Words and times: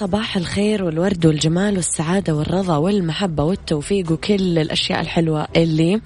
صباح 0.00 0.36
الخير 0.36 0.84
والورد 0.84 1.26
والجمال 1.26 1.76
والسعادة 1.76 2.34
والرضا 2.34 2.76
والمحبة 2.76 3.42
والتوفيق 3.44 4.12
وكل 4.12 4.58
الأشياء 4.58 5.00
الحلوة 5.00 5.48
اللي 5.56 6.00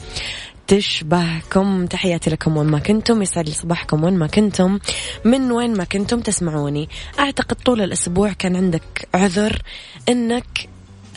تشبهكم. 0.67 1.87
تحياتي 1.87 2.31
لكم 2.31 2.57
وين 2.57 2.67
ما 2.67 2.79
كنتم 2.79 3.23
يسعد 3.23 3.49
لي 3.49 3.55
صباحكم 3.55 4.05
وين 4.05 4.15
ما 4.15 4.27
كنتم. 4.27 4.79
من 5.25 5.53
وين 5.53 5.77
ما 5.77 5.85
كنتم 5.85 6.21
تسمعوني. 6.21 6.89
أعتقد 7.19 7.57
طول 7.57 7.81
الأسبوع 7.81 8.33
كان 8.33 8.57
عندك 8.57 9.09
عذر 9.15 9.63
أنك 10.09 10.69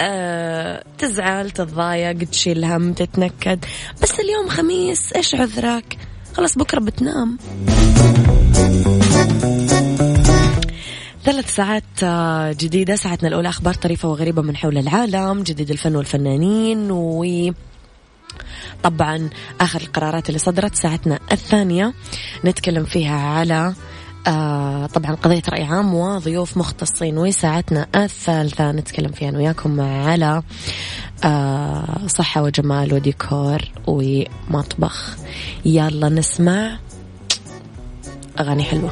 أه 0.02 0.84
تزعل 0.98 1.52
تتضايق 1.52 2.18
تشيل 2.18 2.66
هم 2.66 2.94
تتنكد. 2.94 3.66
بس 4.04 4.20
اليوم 4.20 4.50
خميس 4.50 5.14
إيش 5.14 5.36
عذرك؟ 5.36 5.98
خلاص 6.34 6.58
بكرة 6.58 6.80
بتنام. 6.80 7.38
ثلاث 11.28 11.56
ساعات 11.56 11.84
آه، 12.04 12.52
جديدة. 12.52 12.96
ساعتنا 12.96 13.30
الأولى 13.30 13.50
أخبار 13.50 13.74
طريفة 13.74 14.10
وغريبة 14.10 14.42
من 14.42 14.58
حول 14.58 14.78
العالم 14.78 15.44
جديد 15.44 15.72
الفن 15.72 15.96
والفنانين 15.96 16.92
و 16.92 17.26
طبعا 18.84 19.30
آخر 19.62 19.82
القرارات 19.82 20.30
اللي 20.30 20.40
صدرت. 20.40 20.76
ساعتنا 20.76 21.20
الثانية 21.32 21.94
نتكلم 22.46 22.84
فيها 22.84 23.20
على 23.20 23.74
آه 24.28 24.86
طبعا 24.86 25.16
قضية 25.16 25.42
رأي 25.50 25.64
عام 25.64 25.94
وضيوف 25.94 26.58
مختصين. 26.58 27.18
وساعتنا 27.18 27.88
الثالثة 27.96 28.72
نتكلم 28.72 29.12
فيها 29.12 29.30
أنا 29.30 29.38
وياكم 29.38 29.82
على 29.82 30.44
آه 31.24 32.08
صحة 32.08 32.44
وجمال 32.44 32.94
وديكور 32.94 33.62
ومطبخ. 33.88 35.18
يلا 35.66 36.10
نسمع 36.10 36.80
أغاني 38.40 38.64
حلوة. 38.64 38.92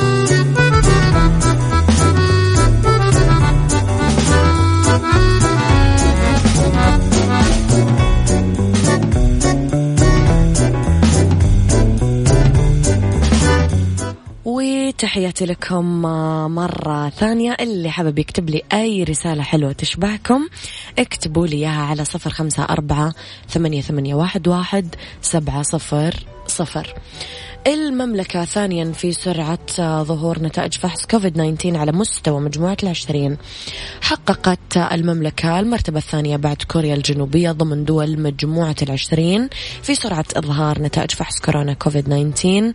تحياتي 15.01 15.45
لكم 15.45 16.01
مرة 16.55 17.09
ثانية. 17.09 17.57
اللي 17.59 17.89
حابب 17.89 18.19
يكتب 18.19 18.49
لي 18.49 18.61
أي 18.73 19.03
رسالة 19.03 19.43
حلوة 19.43 19.71
تشبهكم 19.71 20.47
اكتبوا 20.99 21.47
لي 21.47 21.55
إياها 21.55 21.81
على 21.81 22.05
صفر 22.05 22.29
خمسة 22.29 22.63
أربعة 22.63 23.13
ثمانية, 23.49 23.81
ثمانية 23.81 24.15
واحد, 24.15 24.47
واحد 24.47 24.95
سبعة 25.21 25.61
صفر 25.61 26.25
صفر. 26.47 26.93
المملكة 27.67 28.45
ثانيا 28.45 28.91
في 28.91 29.11
سرعة 29.13 30.03
ظهور 30.03 30.39
نتائج 30.39 30.73
فحص 30.73 31.05
كوفيد 31.05 31.33
19 31.33 31.77
على 31.77 31.91
مستوى 31.91 32.41
مجموعة 32.41 32.77
العشرين. 32.83 33.37
حققت 34.01 34.77
المملكة 34.77 35.59
المرتبة 35.59 35.97
الثانية 35.97 36.37
بعد 36.37 36.61
كوريا 36.67 36.95
الجنوبية 36.95 37.51
ضمن 37.51 37.85
دول 37.85 38.19
مجموعة 38.21 38.75
العشرين 38.81 39.49
في 39.81 39.95
سرعة 39.95 40.25
إظهار 40.35 40.81
نتائج 40.81 41.11
فحص 41.11 41.39
كورونا 41.39 41.73
كوفيد 41.73 42.33
19 42.33 42.73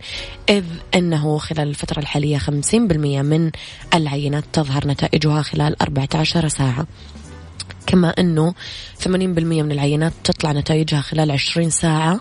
إذ 0.49 0.63
أنه 0.95 1.37
خلال 1.37 1.67
الفترة 1.67 1.99
الحالية 1.99 2.37
50% 2.37 2.73
من 2.73 3.51
العينات 3.93 4.43
تظهر 4.53 4.87
نتائجها 4.87 5.41
خلال 5.41 5.81
14 5.81 6.47
ساعة. 6.47 6.87
كما 7.87 8.09
أنه 8.09 8.53
80% 9.03 9.07
من 9.07 9.71
العينات 9.71 10.13
تطلع 10.23 10.51
نتائجها 10.51 11.01
خلال 11.01 11.31
20 11.31 11.69
ساعة 11.69 12.19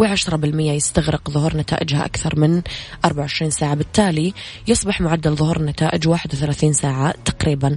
و10% 0.00 0.44
يستغرق 0.58 1.30
ظهور 1.30 1.56
نتائجها 1.56 2.04
أكثر 2.04 2.38
من 2.38 2.62
24 3.04 3.50
ساعة. 3.50 3.74
بالتالي 3.74 4.34
يصبح 4.68 5.00
معدل 5.00 5.36
ظهور 5.36 5.56
النتائج 5.56 6.08
31 6.08 6.72
ساعة 6.72 7.14
تقريبا. 7.24 7.76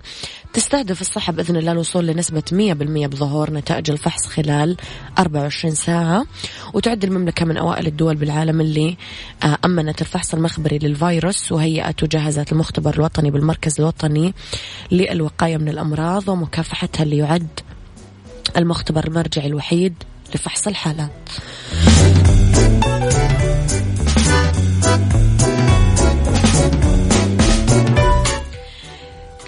تستهدف 0.54 1.02
الصحة 1.02 1.34
بإذن 1.34 1.56
الله 1.56 1.72
الوصول 1.72 2.08
لنسبة 2.08 2.44
100% 2.52 2.54
بظهور 3.08 3.54
نتائج 3.54 3.92
الفحص 3.92 4.26
خلال 4.26 4.78
24 5.20 5.76
ساعة 5.76 6.26
وتعد 6.74 7.04
المملكة 7.04 7.46
من 7.46 7.58
أوائل 7.58 7.88
الدول 7.88 8.16
بالعالم 8.16 8.62
اللي 8.62 8.98
آه، 9.44 9.58
أمنت 9.66 10.02
الفحص 10.02 10.34
المخبري 10.34 10.78
للفيروس 10.78 11.52
وهيئت 11.52 12.04
وجهزت 12.04 12.52
المختبر 12.52 12.94
الوطني 12.94 13.32
بالمركز 13.32 13.80
الوطني 13.80 14.34
للوقاية 14.92 15.58
من 15.58 15.70
الأمراض 15.70 16.30
ومكافحتها 16.30 17.04
اللي 17.04 17.18
يعد 17.18 17.60
المختبر 18.58 19.08
المرجعي 19.08 19.48
الوحيد 19.48 19.94
لفحص 20.36 20.68
الحالات. 20.68 21.30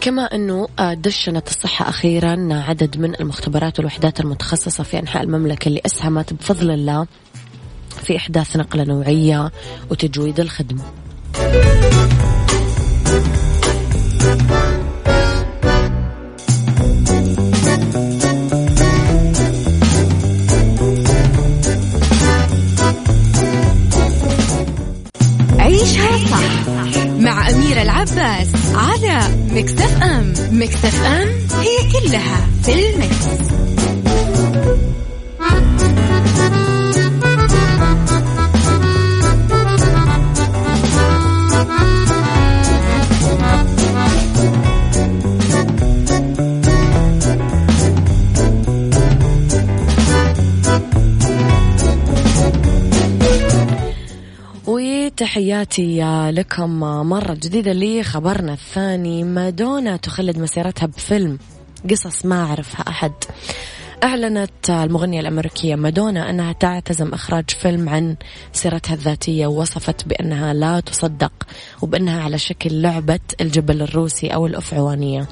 كما 0.01 0.21
أنه 0.21 0.67
آه، 0.79 0.93
دشنت 0.93 1.47
الصحة 1.47 1.89
أخيرا 1.89 2.47
عدد 2.51 2.97
من 2.97 3.15
المختبرات 3.19 3.79
والوحدات 3.79 4.19
المتخصصة 4.19 4.83
في 4.83 4.99
أنحاء 4.99 5.23
المملكة 5.23 5.67
اللي 5.67 5.81
أسهمت 5.85 6.33
بفضل 6.33 6.71
الله 6.71 7.07
في 8.03 8.17
إحداث 8.17 8.57
نقلة 8.57 8.83
نوعية 8.83 9.51
وتجويد 9.89 10.39
الخدمة. 10.39 10.83
مع 27.71 27.77
أميرة 27.77 27.81
العباس 27.83 28.47
على 28.75 29.35
مكتف 29.51 30.03
أم 30.03 30.33
مكتف 30.51 31.03
أم 31.05 31.27
هي 31.59 31.91
كلها 31.91 32.47
في 32.63 32.73
المكس. 32.73 33.80
وتحياتي 55.21 56.01
لكم 56.31 56.79
مرة 57.09 57.33
جديدة 57.33 57.73
لي 57.73 58.03
خبرنا 58.03 58.53
الثاني 58.53 59.23
مادونا 59.23 59.97
تخلد 59.97 60.37
مسيرتها 60.37 60.85
بفيلم 60.85 61.37
قصص 61.89 62.25
ما 62.25 62.43
أعرفها 62.43 62.89
أحد. 62.89 63.11
أعلنت 64.03 64.69
المغنية 64.69 65.19
الأمريكية 65.19 65.75
مادونا 65.75 66.29
أنها 66.29 66.53
تعتزم 66.53 67.13
إخراج 67.13 67.49
فيلم 67.49 67.89
عن 67.89 68.15
سيرتها 68.53 68.93
الذاتية 68.93 69.47
ووصفت 69.47 70.07
بأنها 70.07 70.53
لا 70.53 70.79
تصدق 70.79 71.31
وبأنها 71.81 72.23
على 72.23 72.37
شكل 72.37 72.81
لعبة 72.81 73.19
الجبل 73.41 73.81
الروسي 73.81 74.27
أو 74.27 74.47
الأفعوانية. 74.47 75.27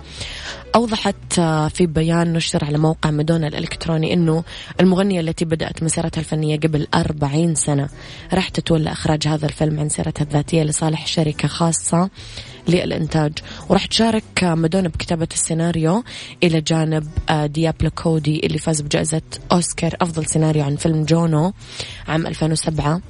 أوضحت 0.76 1.34
في 1.74 1.86
بيان 1.86 2.34
نشر 2.34 2.66
على 2.66 2.78
موقع 2.78 3.12
مادونا 3.12 3.48
الإلكتروني 3.48 4.14
أنه 4.14 4.44
المغنية 4.80 5.20
التي 5.20 5.46
بدأت 5.46 5.84
مسيرتها 5.84 6.20
الفنية 6.20 6.60
قبل 6.60 6.88
أربعين 6.96 7.56
سنة 7.56 7.90
راح 8.34 8.50
تتولى 8.50 8.92
إخراج 8.92 9.28
هذا 9.28 9.46
الفيلم 9.46 9.80
عن 9.80 9.90
سيرتها 9.90 10.24
الذاتية 10.24 10.64
لصالح 10.64 11.08
شركة 11.08 11.48
خاصة 11.48 12.10
للإنتاج. 12.70 13.34
وراح 13.70 13.86
تشارك 13.86 14.44
مادونا 14.44 14.90
بكتابة 14.90 15.28
السيناريو 15.34 16.04
إلى 16.44 16.62
جانب 16.62 17.08
آه، 17.30 17.46
ديابلو 17.46 17.90
كودي 17.90 18.40
اللي 18.46 18.58
فاز 18.58 18.82
بجائزة 18.82 19.22
أوسكار 19.52 19.96
أفضل 20.02 20.26
سيناريو 20.26 20.64
عن 20.64 20.76
فيلم 20.76 21.04
جونو 21.06 21.54
عام 22.08 22.28
2007 22.28 23.02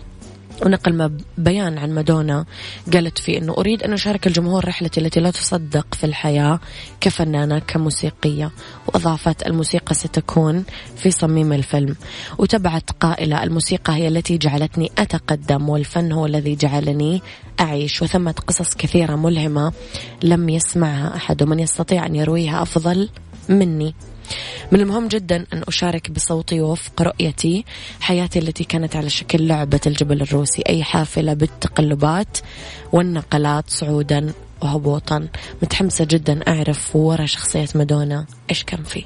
ونقل 0.66 1.12
بيان 1.38 1.78
عن 1.78 1.92
مادونا 1.92 2.46
قالت 2.94 3.18
فيه 3.18 3.38
أنه 3.38 3.54
أريد 3.58 3.84
أن 3.84 3.94
أشارك 3.94 4.28
الجمهور 4.28 4.68
رحلتي 4.68 5.00
التي 5.00 5.20
لا 5.20 5.32
تصدق 5.32 5.96
في 5.96 6.04
الحياة 6.04 6.60
كفنانة 7.02 7.60
كموسيقية 7.60 8.52
وأضافت 8.88 9.48
الموسيقى 9.48 9.96
ستكون 9.96 10.64
في 10.96 11.12
صميم 11.12 11.54
الفيلم. 11.54 11.96
وتبعت 12.38 12.92
قائلة 12.92 13.44
الموسيقى 13.44 13.94
هي 13.94 14.08
التي 14.08 14.38
جعلتني 14.38 14.92
أتقدم 14.98 15.70
والفن 15.70 16.12
هو 16.12 16.26
الذي 16.26 16.56
جعلني 16.56 17.22
أعيش 17.60 18.02
وثمة 18.02 18.36
قصص 18.48 18.76
كثيرة 18.76 19.16
ملهمة 19.16 19.74
لم 20.24 20.50
يسمعها 20.50 21.16
أحد 21.16 21.44
ومن 21.44 21.60
يستطيع 21.60 22.06
أن 22.06 22.16
يرويها 22.16 22.62
أفضل 22.62 23.10
مني. 23.50 23.96
من 24.72 24.80
المهم 24.80 25.08
جدا 25.08 25.46
أن 25.54 25.64
أشارك 25.68 26.12
بصوتي 26.12 26.62
وفق 26.62 27.02
رؤيتي 27.02 27.66
حياتي 28.00 28.40
التي 28.40 28.64
كانت 28.64 28.96
على 28.96 29.10
شكل 29.10 29.48
لعبة 29.48 29.80
الجبل 29.88 30.22
الروسي 30.22 30.64
أي 30.70 30.84
حافلة 30.84 31.34
بالتقلبات 31.34 32.38
والنقلات 32.92 33.70
صعودا 33.70 34.34
وهبوطا. 34.62 35.28
متحمسة 35.64 36.06
جدا 36.06 36.40
أعرف 36.48 36.96
ورا 36.96 37.26
شخصية 37.26 37.68
مادونا 37.76 38.26
إيش 38.50 38.64
كان 38.64 38.84
فيه. 38.84 39.04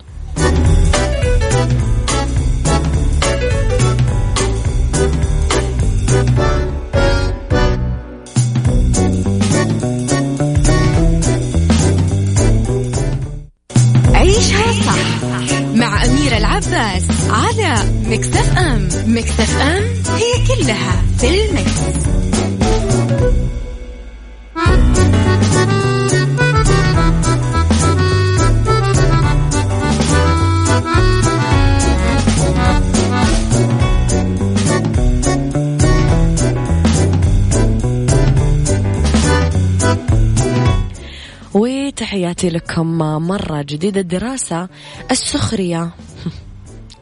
مرة 43.19 43.61
جديدة 43.61 44.01
الدراسة 44.01 44.69
السخرية. 45.11 45.91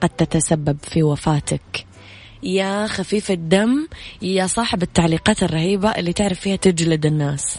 قد 0.01 0.09
تتسبب 0.09 0.77
في 0.83 1.03
وفاتك. 1.03 1.85
يا 2.43 2.87
خفيف 2.87 3.31
الدم 3.31 3.87
يا 4.21 4.47
صاحب 4.47 4.83
التعليقات 4.83 5.43
الرهيبة 5.43 5.89
اللي 5.89 6.13
تعرف 6.13 6.39
فيها 6.39 6.55
تجلد 6.55 7.05
الناس. 7.05 7.57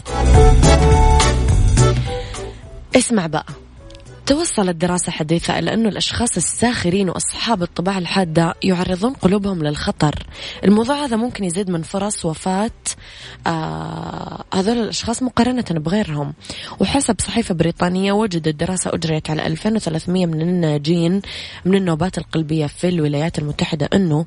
اسمع 2.95 3.27
بقى. 3.27 3.45
توصلت 4.25 4.75
دراسة 4.75 5.11
حديثة 5.11 5.59
إلى 5.59 5.73
أنه 5.73 5.89
الأشخاص 5.89 6.37
الساخرين 6.37 7.09
وأصحاب 7.09 7.63
الطباع 7.63 7.97
الحادة 7.97 8.53
يعرضون 8.63 9.13
قلوبهم 9.13 9.63
للخطر. 9.63 10.27
الموضوع 10.63 11.05
هذا 11.05 11.15
ممكن 11.15 11.43
يزيد 11.43 11.69
من 11.69 11.81
فرص 11.81 12.25
وفاة 12.25 12.71
آه 13.47 14.43
هذول 14.53 14.77
الأشخاص 14.77 15.23
مقارنة 15.23 15.65
بغيرهم. 15.71 16.33
وحسب 16.79 17.15
صحيفة 17.19 17.55
بريطانية 17.55 18.11
وجدت 18.11 18.55
دراسة 18.55 18.91
أجريت 18.93 19.29
على 19.29 19.47
2300 19.47 20.25
من 20.25 20.41
الناجين 20.41 21.21
من 21.65 21.75
النوبات 21.75 22.17
القلبية 22.17 22.65
في 22.65 22.89
الولايات 22.89 23.39
المتحدة 23.39 23.89
أنه 23.93 24.25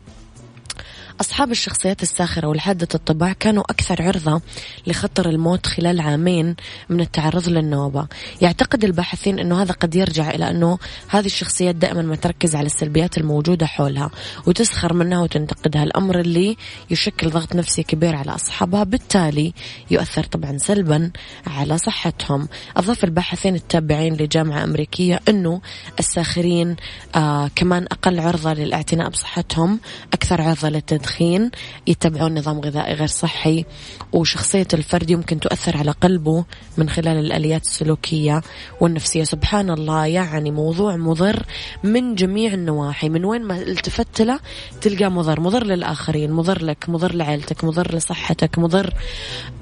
أصحاب 1.20 1.50
الشخصيات 1.50 2.02
الساخرة 2.02 2.48
والحادة 2.48 2.88
الطباع 2.94 3.32
كانوا 3.32 3.62
أكثر 3.70 4.02
عرضة 4.02 4.40
لخطر 4.86 5.28
الموت 5.28 5.66
خلال 5.66 6.00
عامين 6.00 6.56
من 6.88 7.00
التعرض 7.00 7.48
للنوبة. 7.48 8.06
يعتقد 8.42 8.84
الباحثين 8.84 9.38
أنه 9.38 9.62
هذا 9.62 9.72
قد 9.72 9.94
يرجع 9.94 10.30
إلى 10.30 10.50
أنه 10.50 10.78
هذه 11.08 11.26
الشخصيات 11.26 11.74
دائما 11.74 12.02
ما 12.02 12.16
تركز 12.16 12.56
على 12.56 12.66
السلبيات 12.66 13.18
الموجودة 13.18 13.66
حولها 13.66 14.10
وتسخر 14.46 14.92
منها 14.92 15.22
وتنتقدها. 15.22 15.82
الأمر 15.82 16.20
اللي 16.20 16.56
يشكل 16.90 17.30
ضغط 17.30 17.54
نفسي 17.54 17.82
كبير 17.82 18.16
على 18.16 18.34
أصحابها 18.34 18.84
بالتالي 18.84 19.52
يؤثر 19.90 20.24
طبعا 20.24 20.58
سلبا 20.58 21.10
على 21.46 21.78
صحتهم. 21.78 22.48
أضاف 22.76 23.04
الباحثين 23.04 23.54
التابعين 23.54 24.14
لجامعة 24.14 24.64
أمريكية 24.64 25.20
أنه 25.28 25.60
الساخرين 25.98 26.76
آه 27.14 27.50
كمان 27.54 27.84
أقل 27.84 28.20
عرضة 28.20 28.52
للاعتناء 28.52 29.08
بصحتهم 29.08 29.80
أكثر 30.12 30.42
عرضة 30.42 30.68
للتدخين. 30.68 31.05
التدخين 31.06 31.50
يتبعون 31.86 32.38
نظام 32.38 32.60
غذائي 32.60 32.94
غير 32.94 33.06
صحي 33.06 33.64
وشخصية 34.12 34.66
الفرد 34.74 35.10
يمكن 35.10 35.40
تؤثر 35.40 35.76
على 35.76 35.90
قلبه 35.90 36.44
من 36.76 36.88
خلال 36.88 37.18
الآليات 37.18 37.64
السلوكية 37.64 38.42
والنفسية. 38.80 39.24
سبحان 39.24 39.70
الله 39.70 40.06
يعني 40.06 40.50
موضوع 40.50 40.96
مضر 40.96 41.42
من 41.84 42.14
جميع 42.14 42.54
النواحي 42.54 43.08
من 43.08 43.24
وين 43.24 43.42
ما 43.42 43.62
التفت 43.62 44.22
له 44.22 44.40
تلقى 44.80 45.10
مضر. 45.10 45.40
مضر 45.40 45.64
للآخرين 45.64 46.32
مضر 46.32 46.64
لك 46.64 46.88
مضر 46.88 47.14
لعيلتك 47.14 47.64
مضر 47.64 47.94
لصحتك 47.94 48.58
مضر 48.58 48.94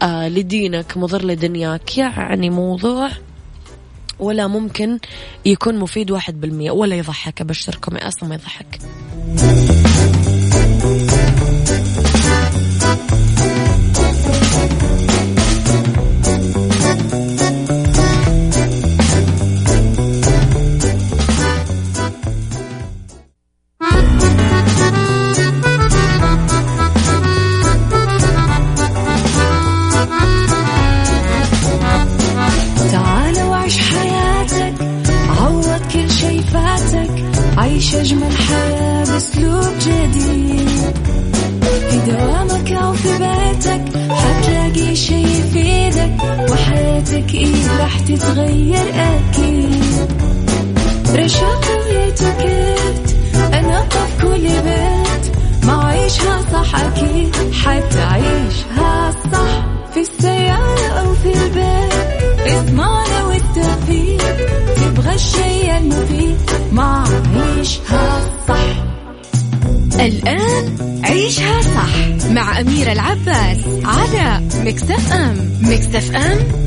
آه 0.03 0.29
لدينك 0.29 0.97
مضر 0.97 1.25
لدنياك. 1.25 1.99
يعني 1.99 2.51
موضوع 2.51 3.11
ولا 4.19 4.47
ممكن 4.47 4.99
يكون 5.45 5.79
مفيد 5.79 6.11
واحد 6.11 6.41
بالمية 6.41 6.71
ولا 6.71 6.97
يضحك. 6.97 7.41
أبشركم 7.41 7.97
أصلا 7.97 8.29
ما 8.29 8.35
يضحك. 8.35 8.79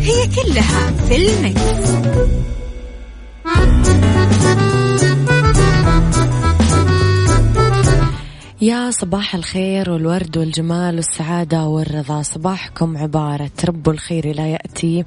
هي 0.07 0.27
كلها 0.27 0.91
في 1.07 1.15
ال 1.15 1.31
Mix. 1.31 1.91
يا 8.61 8.91
صباح 8.91 9.35
الخير 9.35 9.89
والورد 9.89 10.37
والجمال 10.37 10.95
والسعادة 10.95 11.63
والرضا. 11.63 12.21
صباحكم 12.21 12.97
عبارة. 12.97 13.51
رب 13.65 13.89
الخير 13.89 14.35
لا 14.35 14.47
يأتي 14.47 15.05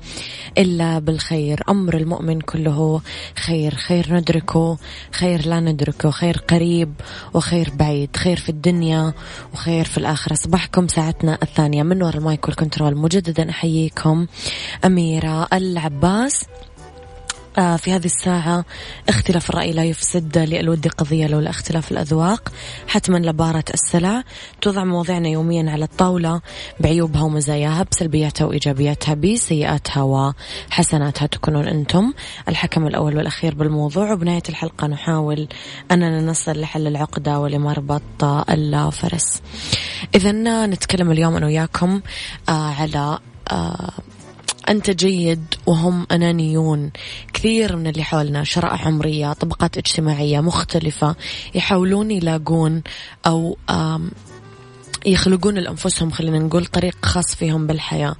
إلا 0.59 0.99
بالخير. 0.99 1.63
أمر 1.69 1.97
المؤمن 1.97 2.41
كله 2.41 3.01
خير. 3.37 3.75
خير 3.75 4.15
ندركه 4.15 4.79
خير 5.13 5.47
لا 5.47 5.61
ندركه. 5.61 6.11
خير 6.11 6.37
قريب 6.37 6.95
وخير 7.35 7.71
بعيد. 7.75 8.17
خير 8.17 8.37
في 8.37 8.49
الدنيا 8.49 9.13
وخير 9.53 9.85
في 9.85 9.99
الآخرة. 9.99 10.35
صباحكم 10.35 10.89
ساعتنا 10.89 11.39
الثانية. 11.43 11.83
من 11.83 12.03
وراء 12.03 12.17
ال 12.17 12.25
mic 12.25 12.49
وال 12.49 12.59
control 12.59 12.97
مجددا 12.97 13.51
أحييكم. 13.51 14.27
أميرة 14.85 15.49
العباس. 15.53 16.45
في 17.55 17.93
هذه 17.93 18.05
الساعة 18.05 18.65
اختلاف 19.09 19.51
الرأي 19.51 19.73
لا 19.73 19.85
يفسد 19.85 20.39
للود 20.39 20.89
قضية 20.89 21.27
لولا 21.27 21.51
اختلاف 21.51 21.93
الأذواق. 21.93 22.53
حتما 22.89 23.19
لبارة 23.19 23.65
السلع. 23.75 24.23
توضع 24.61 24.85
مواضيعنا 24.85 25.29
يوميا 25.29 25.71
على 25.71 25.85
الطاولة 25.85 26.41
بعيوبها 26.81 27.23
ومزاياها 27.23 27.87
بسلبياتها 27.93 28.45
وإيجابياتها 28.45 29.15
بسيئاتها 29.15 30.03
وحسناتها 30.03 31.27
تكونون 31.27 31.69
أنتم 31.69 32.13
الحكم 32.49 32.87
الأول 32.87 33.17
والأخير 33.17 33.55
بالموضوع. 33.55 34.13
وبنهاية 34.13 34.43
الحلقة 34.49 34.87
نحاول 34.87 35.49
أننا 35.91 36.21
نصل 36.21 36.61
لحل 36.61 36.87
العقدة 36.87 37.41
ولمربط 37.41 38.25
الفرس 38.51 39.43
إذا 40.15 40.33
نتكلم 40.67 41.11
اليوم 41.11 41.37
أنا 41.37 41.47
وياكم 41.47 42.01
آه، 42.49 42.75
على 42.75 43.19
آه 43.53 43.93
أنت 44.71 44.91
جيد 44.91 45.45
وهم 45.67 46.07
أنانيون. 46.13 46.91
كثير 47.33 47.77
من 47.77 47.87
اللي 47.87 48.03
حولنا 48.03 48.45
شرائح 48.45 48.87
عمرية 48.87 49.33
طبقات 49.33 49.79
اجتماعية 49.79 50.41
مختلفة 50.41 51.17
يحاولون 51.55 52.11
يلاقون 52.11 52.83
أو 53.27 53.57
يخلقون 55.07 55.55
لأنفسهم 55.55 56.11
خلينا 56.11 56.39
نقول 56.39 56.67
طريق 56.67 56.97
خاص 57.03 57.35
فيهم 57.35 57.67
بالحياة. 57.67 58.17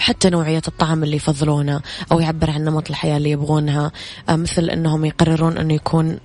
حتى 0.00 0.30
نوعية 0.30 0.62
الطعام 0.68 1.04
اللي 1.04 1.16
يفضلونه 1.16 1.80
أو 2.12 2.20
يعبر 2.20 2.50
عن 2.50 2.64
نمط 2.64 2.90
الحياة 2.90 3.16
اللي 3.16 3.30
يبغونها. 3.30 3.92
مثل 4.30 4.70
أنهم 4.70 5.04
يقررون 5.04 5.58
أنه 5.58 5.74
يكون 5.74 6.10
آه، 6.10 6.18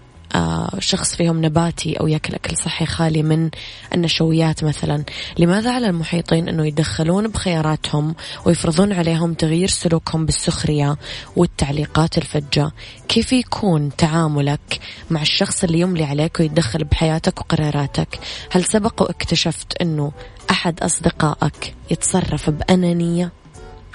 شخص 0.80 1.16
فيهم 1.16 1.46
نباتي 1.46 1.94
أو 1.94 2.08
يأكل 2.08 2.36
أكل 2.36 2.58
صحي 2.58 2.86
خالي 2.86 3.24
من 3.24 3.50
النشويات 3.94 4.64
مثلا. 4.64 5.04
لماذا 5.38 5.72
على 5.72 5.88
المحيطين 5.88 6.50
أنه 6.50 6.68
يدخلون 6.68 7.28
بخياراتهم 7.28 8.16
ويفرضون 8.46 8.94
عليهم 8.94 9.34
تغيير 9.34 9.68
سلوكهم 9.68 10.26
بالسخرية 10.26 10.98
والتعليقات 11.36 12.18
الفجة؟ 12.18 12.72
كيف 13.08 13.34
يكون 13.34 13.92
تعاملك 13.98 14.80
مع 15.10 15.22
الشخص 15.22 15.64
اللي 15.64 15.80
يملي 15.80 16.04
عليك 16.04 16.40
ويتدخل 16.40 16.84
بحياتك 16.84 17.40
وقراراتك؟ 17.40 18.20
هل 18.52 18.64
سبق 18.64 19.02
واكتشفت 19.02 19.82
أنه 19.82 20.12
أحد 20.52 20.84
أصدقائك 20.84 21.76
يتصرف 21.92 22.50
بأنانية 22.50 23.32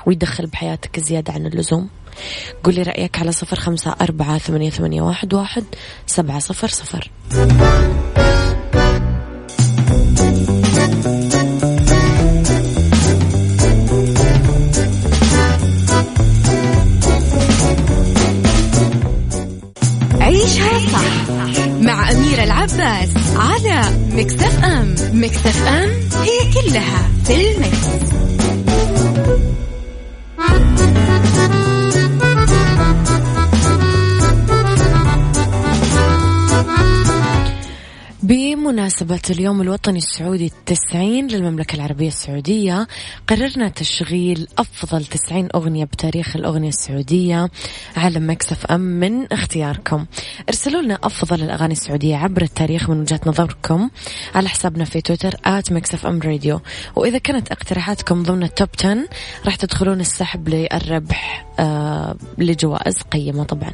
ويدخل 0.06 0.46
بحياتك 0.46 1.00
زيادة 1.00 1.32
عن 1.32 1.46
اللزوم؟ 1.46 1.88
قولي 2.64 2.82
رأيك 2.82 3.18
على 3.18 3.32
صفر 3.32 3.56
خمسة 3.56 3.94
أربعة 4.00 4.38
ثمانية, 4.38 4.70
ثمانية 4.70 5.02
واحد, 5.02 5.34
واحد 5.34 5.64
سبعة 6.06 6.38
صفر 6.38 6.68
صفر 6.68 7.10
عيشها 20.20 20.78
صح 20.92 21.30
مع 21.80 22.10
أميرة 22.10 22.44
العباس 22.44 23.08
على 23.36 23.82
مكتف 24.12 24.64
أم 24.64 24.94
مكتف 25.12 25.66
أم 25.66 25.90
هي 26.22 26.52
كلها 26.54 27.10
في 27.24 27.50
المكس. 27.50 28.06
بمناسبة 38.26 39.20
اليوم 39.30 39.60
الوطني 39.62 39.98
السعودي 39.98 40.46
التسعين 40.46 41.26
للمملكة 41.26 41.74
العربية 41.76 42.08
السعودية 42.08 42.88
قررنا 43.28 43.68
تشغيل 43.68 44.48
أفضل 44.58 45.04
تسعين 45.04 45.48
أغنية 45.54 45.84
بتاريخ 45.84 46.36
الأغنية 46.36 46.68
السعودية 46.68 47.48
على 47.96 48.20
Mix 48.20 48.66
FM 48.66 48.80
من 48.80 49.32
اختياركم. 49.32 50.06
ارسلوا 50.48 50.82
لنا 50.82 50.98
أفضل 51.02 51.42
الأغاني 51.42 51.72
السعودية 51.72 52.16
عبر 52.16 52.42
التاريخ 52.42 52.90
من 52.90 53.00
وجهة 53.00 53.20
نظركم 53.26 53.90
على 54.34 54.48
حسابنا 54.48 54.84
في 54.84 55.00
تويتر 55.00 55.34
at 55.44 55.72
Mix 55.72 56.06
FM 56.06 56.20
Radio 56.20 56.60
وإذا 56.96 57.18
كانت 57.18 57.52
اقتراحاتكم 57.52 58.22
ضمن 58.22 58.42
ال 58.42 58.49
top 58.49 58.68
10 58.78 58.98
راح 59.44 59.56
تدخلون 59.56 60.00
السحب 60.00 60.48
للربح 60.48 61.46
آه 61.58 62.16
لجوائز 62.38 62.96
قيمة 63.02 63.44
طبعا. 63.44 63.72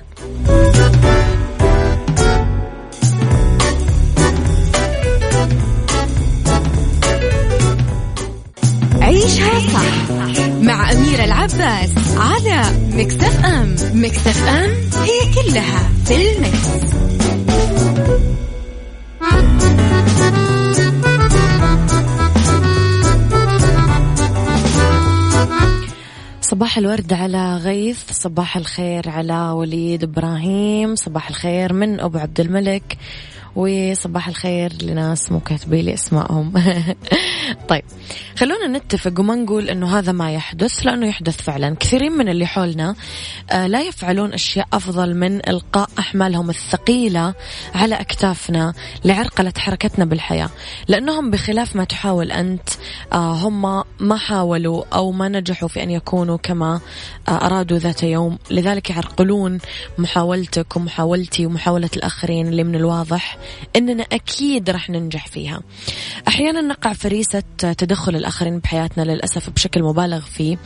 عيشها 9.23 9.61
صح 9.61 10.11
مع 10.63 10.93
أميرة 10.93 11.25
العباس 11.25 11.91
على 12.17 12.63
مكتف 12.93 13.45
أم 13.45 13.77
مكتف 13.95 14.49
أم 14.49 14.71
هي 15.03 15.35
كلها 15.35 15.91
في 16.05 16.33
المكس. 16.33 16.69
صباح 26.41 26.79
الورد 26.79 27.13
على 27.13 27.57
غيث 27.57 28.13
صباح 28.13 28.57
الخير 28.57 29.09
على 29.09 29.51
وليد 29.51 30.03
إبراهيم 30.03 30.95
صباح 30.95 31.29
الخير 31.29 31.73
من 31.73 32.01
أبو 32.01 32.19
عبد 32.19 32.41
الملك 32.41 32.99
وصباح 33.57 34.29
الخير 34.29 34.73
لناس 34.83 35.33
مو 35.33 35.41
كاتبين 35.41 35.85
لي 35.85 35.95
اسمائهم. 35.95 36.53
طيب 37.69 37.83
خلونا 38.39 38.79
نتفق 38.79 39.21
وما 39.21 39.35
نقول 39.35 39.69
إنه 39.69 39.99
هذا 39.99 40.13
ما 40.13 40.33
يحدث 40.33 40.87
لأنه 40.87 41.07
يحدث 41.07 41.43
فعلا. 41.43 41.77
كثيرين 41.81 42.13
من 42.13 42.29
اللي 42.29 42.47
حولنا 42.47 42.95
آه، 43.51 43.67
لا 43.67 43.83
يفعلون 43.83 44.33
أشياء 44.33 44.69
أفضل 44.73 45.15
من 45.15 45.49
إلقاء 45.49 45.91
أحمالهم 45.99 46.51
الثقيلة 46.51 47.35
على 47.75 47.95
أكتافنا 47.95 48.75
لعرقلة 49.05 49.53
حركتنا 49.59 50.05
بالحياة. 50.05 50.51
لأنهم 50.89 51.31
بخلاف 51.31 51.77
ما 51.77 51.85
تحاول 51.85 52.33
أنت 52.33 52.69
آه، 53.13 53.33
هم 53.33 53.85
ما 54.01 54.17
حاولوا 54.17 54.85
أو 54.93 55.13
ما 55.13 55.29
نجحوا 55.29 55.69
في 55.69 55.83
أن 55.83 55.91
يكونوا 55.91 56.37
كما 56.37 56.81
آه، 57.29 57.47
أرادوا 57.47 57.79
ذات 57.79 58.03
يوم. 58.03 58.39
لذلك 58.51 58.91
يعرقلون 58.91 59.59
محاولتك 59.99 60.77
ومحاولتي 60.77 61.47
ومحاولة 61.47 61.91
الآخرين 61.97 62.49
اللي 62.49 62.65
من 62.65 62.75
الواضح. 62.75 63.39
إننا 63.77 64.03
أكيد 64.13 64.71
راح 64.71 64.91
ننجح 64.91 65.27
فيها. 65.27 65.63
أحيانا 66.29 66.61
نقع 66.61 66.93
فريسه 66.93 67.43
تدخل 67.59 68.17
الآخرين 68.17 68.59
بحياتنا 68.59 69.03
للأسف 69.03 69.51
بشكل 69.51 69.83
مبالغ 69.83 70.21
فيه 70.21 70.57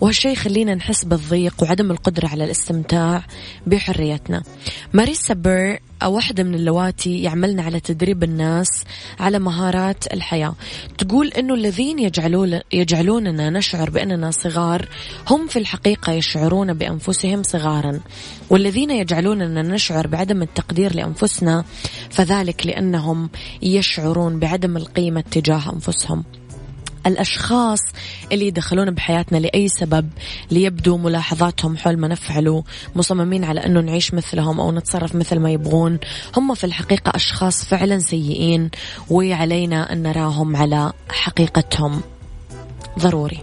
وهالشيء 0.00 0.32
يخلينا 0.32 0.74
نحس 0.74 1.04
بالضيق 1.04 1.62
وعدم 1.62 1.90
القدرة 1.90 2.28
على 2.28 2.44
الاستمتاع 2.44 3.22
بحريتنا. 3.66 4.42
ماريسا 4.92 5.34
بير 5.34 5.80
واحدة 6.04 6.42
من 6.44 6.54
اللواتي 6.54 7.22
يعملن 7.22 7.60
على 7.60 7.80
تدريب 7.80 8.22
الناس 8.24 8.84
على 9.20 9.38
مهارات 9.38 10.14
الحياة. 10.14 10.54
تقول 10.98 11.28
أنه 11.28 11.54
الذين 11.54 11.98
يجعلون 11.98 12.60
يجعلوننا 12.72 13.50
نشعر 13.50 13.90
بأننا 13.90 14.30
صغار 14.30 14.88
هم 15.28 15.46
في 15.46 15.58
الحقيقة 15.58 16.12
يشعرون 16.12 16.74
بأنفسهم 16.74 17.42
صغارا. 17.42 18.00
والذين 18.50 18.90
يجعلوننا 18.90 19.62
نشعر 19.62 20.06
بعدم 20.06 20.42
التقدير 20.42 20.94
لأنفسنا 20.94 21.64
فذلك 22.10 22.66
لأنهم 22.66 23.30
يشعرون 23.62 24.38
بعدم 24.38 24.76
القيمة 24.76 25.20
تجاه 25.20 25.72
أنفسهم. 25.72 26.24
الأشخاص 27.06 27.80
اللي 28.32 28.46
يدخلون 28.46 28.90
بحياتنا 28.90 29.38
لأي 29.38 29.68
سبب 29.68 30.08
ليبدو 30.50 30.96
ملاحظاتهم 30.96 31.76
حول 31.76 31.96
ما 31.96 32.08
نفعله 32.08 32.64
مصممين 32.96 33.44
على 33.44 33.66
أنه 33.66 33.80
نعيش 33.80 34.14
مثلهم 34.14 34.60
أو 34.60 34.72
نتصرف 34.72 35.14
مثل 35.14 35.38
ما 35.38 35.50
يبغون. 35.50 35.98
هم 36.36 36.54
في 36.54 36.64
الحقيقة 36.64 37.12
أشخاص 37.14 37.64
فعلا 37.64 37.98
سيئين 37.98 38.70
وعلينا 39.10 39.92
أن 39.92 40.02
نراهم 40.02 40.56
على 40.56 40.92
حقيقتهم. 41.08 42.00
ضروري. 42.98 43.42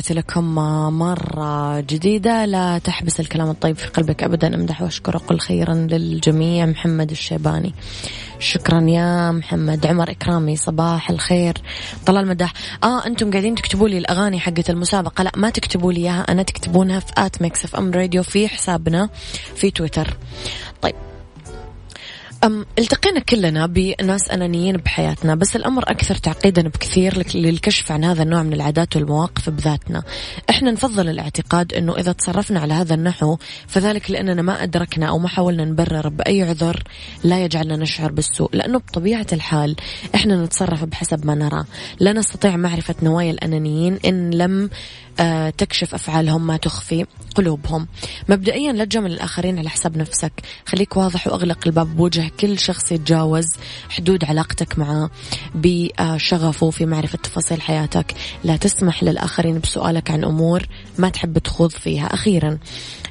وتحياتي 0.00 0.20
لكم 0.20 0.54
مرة 0.98 1.80
جديدة. 1.80 2.44
لا 2.44 2.78
تحبس 2.78 3.20
الكلام 3.20 3.50
الطيب 3.50 3.76
في 3.76 3.86
قلبك 3.86 4.22
أبدا. 4.22 4.54
أمدح 4.54 4.82
وأشكر 4.82 5.16
وقل 5.16 5.40
خيرا 5.40 5.74
للجميع. 5.74 6.66
محمد 6.66 7.10
الشيباني. 7.10 7.74
شكرا 8.38 8.80
يا 8.80 9.30
محمد. 9.30 9.86
عمر 9.86 10.10
إكرامي 10.10 10.56
صباح 10.56 11.10
الخير. 11.10 11.54
طلال 12.06 12.26
مداح 12.26 12.52
آه 12.84 13.06
أنتم 13.06 13.30
قاعدين 13.30 13.54
تكتبوا 13.54 13.88
لي 13.88 13.98
الأغاني 13.98 14.40
حقة 14.40 14.64
المسابقة. 14.68 15.24
لا 15.24 15.32
ما 15.36 15.50
تكتبوا 15.50 15.92
لي 15.92 16.00
إياها. 16.00 16.20
أنا 16.28 16.42
تكتبونها 16.42 17.00
في 17.00 17.12
at 17.18 17.42
Mix 17.42 17.64
FM 17.64 17.90
Radio 17.90 18.22
في 18.22 18.48
حسابنا 18.48 19.08
في 19.54 19.70
تويتر. 19.70 20.16
طيب. 20.82 21.09
أم 22.44 22.66
التقينا 22.78 23.20
كلنا 23.20 23.66
بناس 23.66 24.30
أنانيين 24.30 24.76
بحياتنا 24.76 25.34
بس 25.34 25.56
الأمر 25.56 25.82
أكثر 25.90 26.14
تعقيدا 26.14 26.62
بكثير 26.62 27.22
للكشف 27.34 27.92
عن 27.92 28.04
هذا 28.04 28.22
النوع 28.22 28.42
من 28.42 28.52
العادات 28.52 28.96
والمواقف 28.96 29.50
بذاتنا. 29.50 30.02
إحنا 30.50 30.70
نفضل 30.70 31.08
الاعتقاد 31.08 31.74
أنه 31.74 31.96
إذا 31.96 32.12
تصرفنا 32.12 32.60
على 32.60 32.74
هذا 32.74 32.94
النحو 32.94 33.36
فذلك 33.66 34.10
لأننا 34.10 34.42
ما 34.42 34.62
أدركنا 34.62 35.06
أو 35.06 35.18
ما 35.18 35.28
حاولنا 35.28 35.64
نبرر 35.64 36.08
بأي 36.08 36.42
عذر 36.42 36.82
لا 37.24 37.44
يجعلنا 37.44 37.76
نشعر 37.76 38.12
بالسوء. 38.12 38.56
لأنه 38.56 38.78
بطبيعة 38.78 39.26
الحال 39.32 39.76
إحنا 40.14 40.44
نتصرف 40.44 40.84
بحسب 40.84 41.26
ما 41.26 41.34
نرى. 41.34 41.64
لا 42.00 42.12
نستطيع 42.12 42.56
معرفة 42.56 42.94
نوايا 43.02 43.30
الأنانيين 43.30 43.98
إن 44.04 44.30
لم 44.30 44.70
تكشف 45.58 45.94
أفعالهم 45.94 46.46
ما 46.46 46.56
تخفي 46.56 47.06
قلوبهم. 47.34 47.88
مبدئيا 48.28 48.72
لا 48.72 48.84
تجامل 48.84 49.12
الآخرين 49.12 49.58
على 49.58 49.70
حساب 49.70 49.96
نفسك. 49.96 50.32
خليك 50.66 50.96
واضح 50.96 51.26
وأغلق 51.26 51.58
الباب 51.66 51.96
بوجه 51.96 52.30
كل 52.40 52.58
شخص 52.58 52.92
يتجاوز 52.92 53.46
حدود 53.88 54.24
علاقتك 54.24 54.78
معه. 54.78 55.10
بشغفه 55.54 56.70
في 56.70 56.86
معرفة 56.86 57.18
تفاصيل 57.18 57.62
حياتك. 57.62 58.14
لا 58.44 58.56
تسمح 58.56 59.02
للآخرين 59.02 59.58
بسؤالك 59.58 60.10
عن 60.10 60.24
أمور 60.24 60.66
ما 60.98 61.08
تحب 61.08 61.38
تخوض 61.38 61.70
فيها. 61.70 62.06
أخيرا 62.06 62.58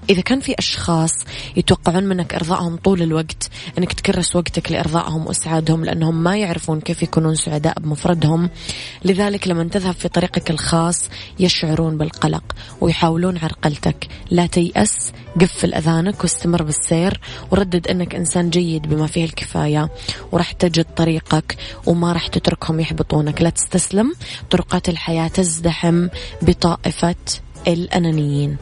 إذا 0.09 0.21
كان 0.21 0.39
في 0.39 0.55
أشخاص 0.59 1.11
يتوقعون 1.55 2.03
منك 2.03 2.33
إرضائهم 2.33 2.75
طول 2.75 3.01
الوقت 3.01 3.49
أنك 3.77 3.93
تكرس 3.93 4.35
وقتك 4.35 4.71
لإرضائهم 4.71 5.27
وإسعادهم 5.27 5.85
لأنهم 5.85 6.23
ما 6.23 6.37
يعرفون 6.37 6.79
كيف 6.79 7.03
يكونون 7.03 7.35
سعداء 7.35 7.79
بمفردهم 7.79 8.49
لذلك 9.05 9.47
لما 9.47 9.63
تذهب 9.63 9.93
في 9.93 10.07
طريقك 10.07 10.51
الخاص 10.51 11.09
يشعرون 11.39 11.88
بالقلق 11.98 12.43
ويحاولون 12.81 13.38
عرقلتك 13.38 14.08
لا 14.31 14.46
تيأس 14.46 15.12
قفل 15.41 15.74
أذانك 15.74 16.22
واستمر 16.22 16.63
بالسير 16.63 17.19
وردد 17.51 17.88
أنك 17.88 18.15
إنسان 18.15 18.50
جيد 18.50 18.81
بما 18.81 19.08
فيه 19.08 19.25
الكفاية 19.25 19.89
وراح 20.31 20.51
تجد 20.51 20.86
طريقك 20.96 21.58
وما 21.86 22.13
راح 22.13 22.27
تتركهم 22.27 22.79
يحبطونك. 22.79 23.41
لا 23.41 23.50
تستسلم 23.50 24.13
طرقات 24.50 24.89
الحياة 24.89 25.27
تزدحم 25.27 26.08
بطائفة 26.41 27.15
الأنانيين. 27.67 28.58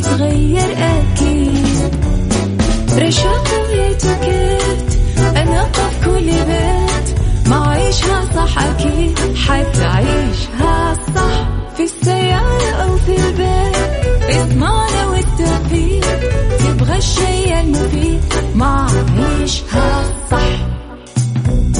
تتغير 0.00 0.72
أكيد. 0.78 1.94
رشاق 2.98 3.48
ويتوكيت 3.68 5.00
أنا 5.36 5.64
في 5.72 6.04
كل 6.04 6.26
بيت. 6.26 7.18
ما 7.46 7.68
عيشها 7.68 8.24
صح 8.34 8.58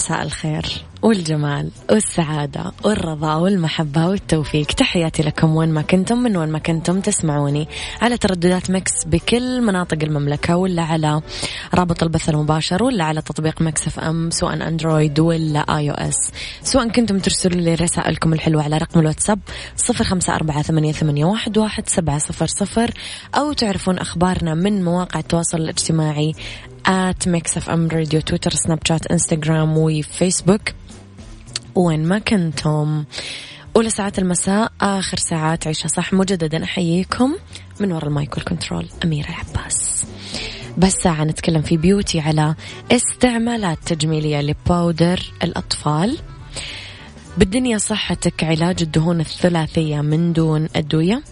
مساء 0.00 0.22
الخير 0.22 0.64
والجمال 1.02 1.70
والسعادة 1.90 2.72
والرضا 2.84 3.34
والمحبة 3.34 4.06
والتوفيق. 4.06 4.66
تحياتي 4.66 5.22
لكم 5.22 5.56
وين 5.56 5.68
ما 5.68 5.82
كنتم 5.82 6.18
من 6.18 6.36
وين 6.36 6.48
ما 6.48 6.58
كنتم 6.58 7.00
تسمعوني 7.00 7.68
على 8.02 8.16
ترددات 8.16 8.70
Mix 8.70 9.04
بكل 9.06 9.60
مناطق 9.60 9.98
المملكة 10.02 10.56
ولا 10.56 10.82
على 10.82 11.22
رابط 11.74 12.02
البث 12.02 12.28
المباشر 12.28 12.82
ولا 12.82 13.04
على 13.04 13.22
تطبيق 13.22 13.62
Mix 13.62 13.86
FM 13.86 14.30
سواء 14.30 14.68
Android 14.68 15.20
ولا 15.20 15.76
iOS. 15.76 16.30
سواء 16.62 16.88
كنتم 16.88 17.18
ترسلوا 17.18 17.60
لي 17.60 17.74
رسائلكم 17.74 18.32
الحلوة 18.32 18.62
على 18.62 18.78
رقم 18.78 19.00
الواتساب 19.00 19.38
صفر 19.76 20.04
خمسة 20.04 20.34
أربعة 20.34 20.62
ثمانية, 20.62 21.24
واحد 21.56 21.88
سبعة 21.88 22.18
صفر 22.18 22.46
صفر 22.46 22.90
أو 23.34 23.52
تعرفون 23.52 23.98
أخبارنا 23.98 24.54
من 24.54 24.84
مواقع 24.84 25.20
التواصل 25.20 25.58
الاجتماعي 25.58 26.34
at 26.86 27.28
Mix 27.28 27.56
FM 27.56 27.88
Radio 27.88 28.20
تويتر 28.20 28.50
سناب 28.50 28.78
شات 28.88 29.06
انستغرام 29.06 29.78
وفيسبوك 29.78 30.60
وين 31.74 32.04
ما 32.04 32.18
كنتم. 32.18 33.04
أولى 33.76 33.90
ساعات 33.90 34.18
المساء 34.18 34.72
آخر 34.80 35.16
ساعات 35.16 35.66
عيشها 35.66 35.88
صح 35.88 36.12
مجددا. 36.12 36.64
أحييكم 36.64 37.36
من 37.80 37.92
وراء 37.92 38.06
ال 38.06 38.13
mic 38.13 38.36
وال 38.36 38.48
control 38.48 38.88
أميرة 39.04 39.28
العباس. 39.28 40.06
بس 40.78 40.92
ساعة 40.92 41.24
نتكلم 41.24 41.62
في 41.62 41.76
beauty 41.76 42.20
على 42.20 42.54
استعمالات 42.92 43.78
تجميلية 43.86 44.40
ل 44.40 44.53
powder 44.53 45.32
الأطفال. 45.42 46.18
بالدنيا 47.38 47.78
صحتك 47.78 48.44
علاج 48.44 48.82
الدهون 48.82 49.20
الثلاثية 49.20 50.00
من 50.00 50.32
دون 50.32 50.68
أدوية. 50.76 51.22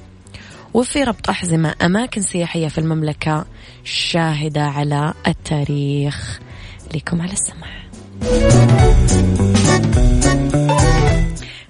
وفي 0.74 1.04
ربط 1.04 1.30
أحزمة 1.30 1.74
أماكن 1.82 2.22
سياحية 2.22 2.68
في 2.68 2.78
المملكة 2.78 3.44
شاهدة 3.84 4.62
على 4.62 5.14
التاريخ. 5.26 6.40
لكم 6.94 7.22
على 7.22 7.32
السمع 7.32 7.68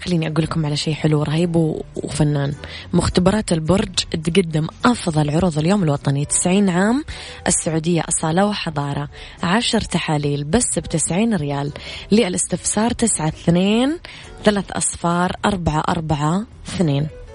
خليني 0.04 0.26
أقول 0.28 0.44
لكم 0.44 0.66
على 0.66 0.76
شيء 0.76 0.94
حلو 0.94 1.22
رهيب 1.22 1.56
وفنان. 1.96 2.54
مختبرات 2.92 3.52
البرج 3.52 3.94
تقدم 4.24 4.66
أفضل 4.84 5.30
عروض 5.30 5.58
اليوم 5.58 5.82
الوطني. 5.82 6.24
90 6.24 6.68
عام 6.68 7.04
السعودية 7.46 8.02
أصالة 8.08 8.46
وحضارة. 8.46 9.08
عشر 9.42 9.80
تحاليل 9.80 10.44
بس 10.44 10.78
بتسعين 10.78 11.34
ريال. 11.34 11.72
للاستفسار 12.12 12.90
تسعة 12.90 13.28
اثنين 13.28 13.98
ثلاث 14.44 14.70
أصفار 14.70 15.32
أربعة 15.44 15.82
أربعة 15.88 16.46
اثنين. 16.68 17.06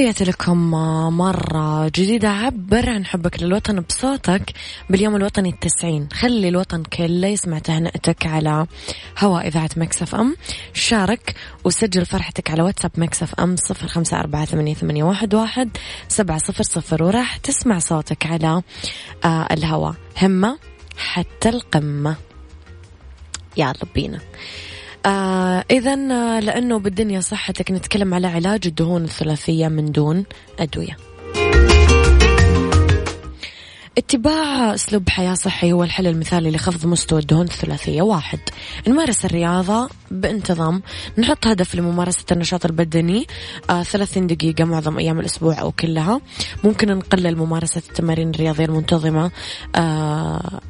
تحياتي 0.00 0.24
لكم 0.24 0.70
مرة 1.16 1.88
جديدة. 1.88 2.28
عبر 2.28 2.90
عن 2.90 3.06
حبك 3.06 3.42
للوطن 3.42 3.80
بصوتك 3.80 4.52
باليوم 4.90 5.16
الوطني 5.16 5.48
التسعين. 5.48 6.08
خلي 6.12 6.48
الوطن 6.48 6.82
كله 6.82 7.28
يسمع 7.28 7.58
تهنئتك 7.58 8.26
على 8.26 8.66
هواء 9.18 9.46
إذاعة 9.46 9.70
Mix 9.76 10.14
FM. 10.14 10.36
شارك 10.72 11.34
وسجل 11.64 12.06
فرحتك 12.06 12.50
على 12.50 12.62
واتساب 12.62 12.90
Mix 12.96 13.34
FM 13.34 13.56
صفر 13.56 13.86
خمسة 13.86 14.20
أربعة 14.20 14.44
ثمانية, 14.44 15.04
واحد, 15.32 15.70
سبعة 16.08 16.38
صفر 16.38 16.62
صفر. 16.62 17.02
وراح 17.02 17.36
تسمع 17.36 17.78
صوتك 17.78 18.26
على 18.26 18.62
الهواء 19.24 19.94
همة 20.22 20.58
حتى 20.96 21.48
القمة. 21.48 22.16
يلا 23.56 23.74
بينا 23.94 24.20
آه 25.06 25.64
إذا 25.70 25.92
آه، 25.92 26.40
لأنه 26.40 26.78
بالدنيا 26.78 27.20
صحتك 27.20 27.70
نتكلم 27.70 28.14
على 28.14 28.26
علاج 28.26 28.60
الدهون 28.66 29.04
الثلاثية 29.04 29.68
من 29.68 29.92
دون 29.92 30.24
أدوية. 30.58 30.96
اتباع 33.98 34.74
أسلوب 34.74 35.08
حياة 35.08 35.34
صحي 35.34 35.72
هو 35.72 35.84
الحل 35.84 36.06
المثالي 36.06 36.50
لخفض 36.50 36.86
مستوى 36.86 37.20
الدهون 37.20 37.46
الثلاثية. 37.46 38.02
واحد 38.02 38.38
نمارس 38.88 39.24
الرياضة 39.24 39.88
بانتظام. 40.10 40.82
نحط 41.18 41.46
هدف 41.46 41.74
لممارسة 41.74 42.24
النشاط 42.32 42.66
البدني 42.66 43.26
آه 43.70 43.82
30 43.82 44.26
دقيقة 44.26 44.64
معظم 44.64 44.98
أيام 44.98 45.20
الأسبوع 45.20 45.60
أو 45.60 45.72
كلها. 45.72 46.20
ممكن 46.64 46.88
نقلل 46.98 47.36
ممارسة 47.36 47.82
التمارين 47.88 48.30
الرياضية 48.30 48.64
المنتظمة 48.64 49.30
آه 49.76 50.60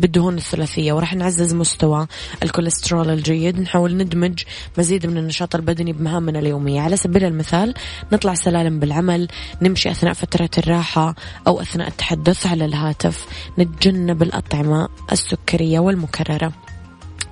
بالدهون 0.00 0.36
الثلاثية 0.36 0.92
وراح 0.92 1.14
نعزز 1.14 1.54
مستوى 1.54 2.06
الكوليسترول 2.42 3.10
الجيد. 3.10 3.60
نحاول 3.60 3.96
ندمج 3.96 4.42
مزيد 4.78 5.06
من 5.06 5.18
النشاط 5.18 5.54
البدني 5.54 5.92
بمهامنا 5.92 6.38
اليومية. 6.38 6.80
على 6.80 6.96
سبيل 6.96 7.24
المثال 7.24 7.74
نطلع 8.12 8.34
سلالم 8.34 8.80
بالعمل 8.80 9.28
نمشي 9.62 9.90
أثناء 9.90 10.12
فترة 10.12 10.50
الراحة 10.58 11.14
أو 11.46 11.60
أثناء 11.60 11.88
التحدث 11.88 12.46
على 12.46 12.64
الهاتف 12.64 13.26
نتجنب 13.58 14.22
الأطعمة 14.22 14.88
السكرية 15.12 15.78
والمكررة. 15.78 16.52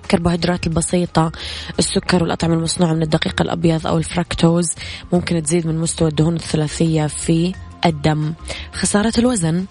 الكربوهيدرات 0.03 0.67
البسيطة 0.67 1.33
السكر 1.79 2.23
والأطعمة 2.23 2.55
المصنوعة 2.55 2.93
من 2.93 3.03
الدقيق 3.03 3.43
الأبيض 3.43 3.87
أو 3.87 3.99
الفركتوز 3.99 4.75
ممكن 5.13 5.43
تزيد 5.43 5.67
من 5.67 5.79
مستوى 5.79 6.09
الدهون 6.09 6.37
الثلاثية 6.37 7.07
في 7.07 7.53
الدم. 7.87 8.35
خسارة 8.73 9.13
الوزن. 9.19 9.67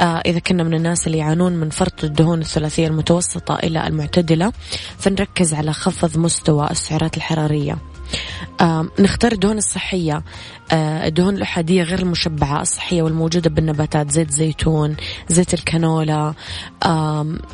آه 0.00 0.22
إذا 0.26 0.38
كنا 0.38 0.62
من 0.62 0.74
الناس 0.74 1.06
اللي 1.06 1.18
يعانون 1.18 1.52
من 1.52 1.70
فرط 1.70 2.04
الدهون 2.04 2.40
الثلاثية 2.40 2.86
المتوسطة 2.86 3.54
إلى 3.56 3.86
المعتدلة 3.86 4.52
فنركز 4.98 5.54
على 5.54 5.72
خفض 5.72 6.18
مستوى 6.18 6.70
السعرات 6.70 7.16
الحرارية. 7.16 7.78
نختار 8.98 9.32
الدهون 9.32 9.58
الصحية. 9.58 10.22
آه 10.72 11.06
الدهون 11.06 11.34
الأحادية 11.34 11.82
غير 11.82 11.98
المشبعة 11.98 12.62
الصحية 12.62 13.02
والموجودة 13.02 13.50
بالنباتات 13.50 14.10
زيت 14.10 14.30
زيتون 14.30 14.96
زيت 15.28 15.54
الكانولا. 15.54 16.34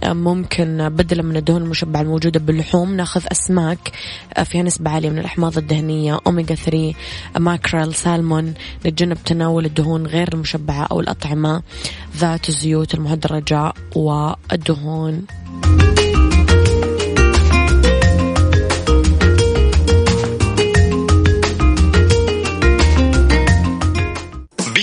ممكن 0.05 0.88
بدلا 0.88 1.23
من 1.23 1.37
الدهون 1.37 1.62
المشبعة 1.62 2.01
الموجودة 2.01 2.41
باللحوم 2.41 2.95
ناخذ 2.97 3.23
أسماك 3.33 3.93
آه 4.35 4.43
فيها 4.43 4.62
نسبة 4.62 4.91
عالية 4.91 5.11
من 5.11 5.19
الأحماض 5.19 5.59
الدهنية 5.59 6.19
أوميجا 6.27 6.55
3 6.55 6.95
ماكريل 7.38 7.95
سالمون. 7.95 8.55
نتجنب 8.87 9.19
تناول 9.25 9.65
الدهون 9.65 10.07
غير 10.07 10.29
المشبعة 10.35 10.87
أو 10.91 11.01
الأطعمة 11.01 11.62
ذات 12.17 12.49
الزيوت 12.49 12.95
المهدرجة 12.95 13.73
والدهون. 13.97 15.27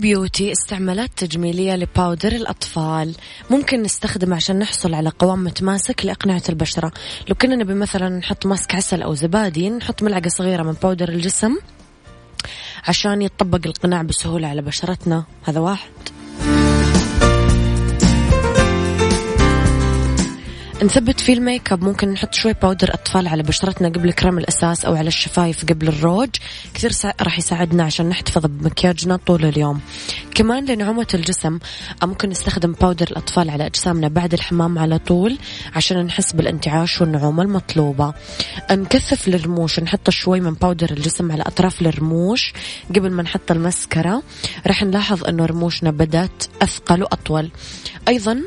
beauty 0.00 0.52
استعمالات 0.52 1.10
تجميلية 1.16 1.76
ل 1.76 1.84
powder 1.84 2.32
الأطفال. 2.32 3.14
ممكن 3.50 3.82
نستخدمه 3.82 4.36
عشان 4.36 4.58
نحصل 4.58 4.94
على 4.94 5.08
قوام 5.18 5.44
متماسك 5.44 6.06
لأقنعة 6.06 6.42
البشرة. 6.48 6.92
لو 7.28 7.34
كنا 7.34 7.56
نبي 7.56 7.74
مثلا 7.74 8.08
نحط 8.08 8.46
mask 8.46 8.74
عسل 8.74 9.02
أو 9.02 9.14
زبادي 9.14 9.70
نحط 9.70 10.02
ملعقة 10.02 10.28
صغيرة 10.28 10.62
من 10.62 10.72
powder 10.82 11.08
الجسم 11.08 11.56
عشان 12.88 13.22
يتطبق 13.22 13.60
القناع 13.66 14.02
بسهولة 14.02 14.48
على 14.48 14.62
بشرتنا. 14.62 15.24
هذا 15.44 15.60
واحد. 15.60 15.90
نثبت 20.84 21.20
فيه 21.20 21.32
ال 21.32 21.40
make 21.40 21.72
up 21.72 21.84
ممكن 21.84 22.08
نحط 22.08 22.34
شوي 22.34 22.52
powder 22.52 22.94
أطفال 22.94 23.28
على 23.28 23.42
بشرتنا 23.42 23.88
قبل 23.88 24.12
كريم 24.12 24.38
الأساس 24.38 24.84
أو 24.84 24.94
على 24.94 25.08
الشفايف 25.08 25.64
قبل 25.64 25.88
الروج. 25.88 26.28
كثير 26.74 26.92
سا... 26.92 27.12
راح 27.20 27.38
يساعدنا 27.38 27.84
عشان 27.84 28.08
نحتفظ 28.08 28.46
بمكياجنا 28.46 29.16
طول 29.16 29.44
اليوم. 29.44 29.80
كمان 30.34 30.64
لنعومة 30.64 31.06
الجسم 31.14 31.58
ممكن 32.02 32.28
نستخدم 32.28 32.72
powder 32.72 33.06
الأطفال 33.10 33.50
على 33.50 33.66
أجسامنا 33.66 34.08
بعد 34.08 34.34
الحمام 34.34 34.78
على 34.78 34.98
طول 34.98 35.38
عشان 35.76 36.06
نحس 36.06 36.32
بالانتعاش 36.32 37.00
والنعومة 37.00 37.42
المطلوبة. 37.42 38.14
نكثف 38.70 39.28
الرموش 39.28 39.80
نحط 39.80 40.10
شوي 40.10 40.40
من 40.40 40.54
powder 40.54 40.90
الجسم 40.90 41.32
على 41.32 41.42
أطراف 41.42 41.82
الرموش 41.82 42.52
قبل 42.90 43.10
ما 43.10 43.22
نحط 43.22 43.50
المسكرة. 43.50 44.22
راح 44.66 44.82
نلاحظ 44.82 45.24
إنه 45.24 45.46
رموشنا 45.46 45.90
بدأت 45.90 46.44
أثقل 46.62 47.02
وأطول. 47.02 47.50
أيضا 48.08 48.42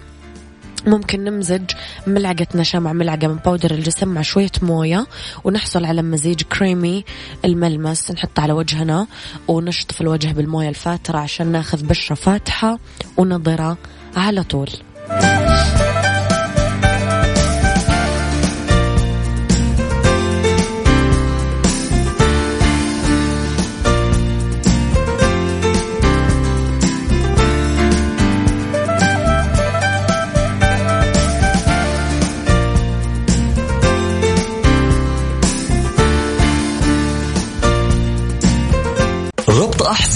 ممكن 0.86 1.24
نمزج 1.24 1.62
ملعقة 2.08 2.48
نشا 2.56 2.78
مع 2.78 2.94
ملعقة 2.94 3.28
من 3.28 3.36
powder 3.36 3.72
الجسم 3.72 4.08
مع 4.08 4.22
شوية 4.22 4.52
موية 4.62 5.08
ونحصل 5.44 5.86
على 5.86 6.02
مزيج 6.02 6.42
كريمي 6.42 7.06
الملمس 7.46 8.12
نحطه 8.12 8.42
على 8.42 8.54
وجهنا 8.54 9.08
ونشطف 9.48 10.02
الوجه 10.02 10.28
بالموية 10.32 10.70
الفاترة 10.70 11.18
عشان 11.20 11.48
ناخذ 11.48 11.84
بشرة 11.86 12.16
فاتحة 12.16 12.80
ونضرة 13.18 13.78
على 14.16 14.44
طول. 14.44 14.70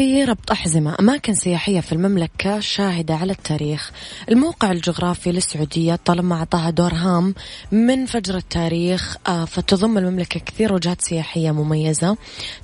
في 0.00 0.24
ربط 0.24 0.50
أحزمة 0.50 0.96
أماكن 1.00 1.34
سياحية 1.34 1.80
في 1.80 1.92
المملكة 1.92 2.60
شاهدة 2.60 3.14
على 3.14 3.32
التاريخ. 3.32 3.90
الموقع 4.28 4.72
الجغرافي 4.72 5.32
للسعودية 5.32 5.94
طالما 5.94 6.34
أعطاها 6.36 6.70
دور 6.70 6.94
هام 6.94 7.34
من 7.72 8.06
فجر 8.06 8.36
التاريخ 8.36 9.16
آه، 9.28 9.44
فتضم 9.44 9.98
المملكة 9.98 10.40
كثير 10.40 10.72
وجهات 10.72 11.00
سياحية 11.00 11.50
مميزة. 11.50 12.16